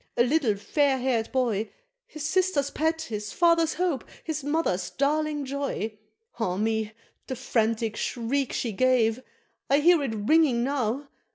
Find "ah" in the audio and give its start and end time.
6.39-6.57